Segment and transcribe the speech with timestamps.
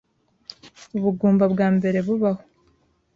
[0.97, 2.41] ubugumba bwa mbere bubaho